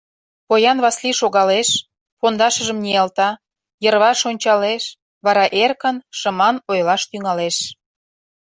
Поян 0.47 0.77
Васлий 0.83 1.15
шогалеш, 1.21 1.69
пондашыжым 2.19 2.77
ниялта, 2.83 3.29
йырваш 3.83 4.19
ончалеш, 4.29 4.83
вара 5.25 5.45
эркын, 5.63 5.97
шыман 6.19 6.55
ойлаш 6.71 7.01
тӱҥалеш: 7.09 7.57